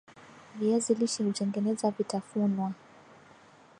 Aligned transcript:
viazi 0.55 0.93
lishe 0.95 1.23
hutengeneza 1.23 1.91
vitafunwa 1.91 2.71